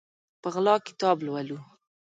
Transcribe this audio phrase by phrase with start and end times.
[0.41, 1.57] په غلا کتاب لولو